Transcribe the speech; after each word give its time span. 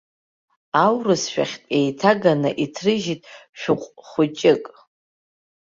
Аурысшәахьтә 0.83 1.69
еиҭаганы 1.77 2.49
иҭрыжьит 2.63 3.21
шәыҟә 3.59 3.87
хәыҷык. 4.07 4.63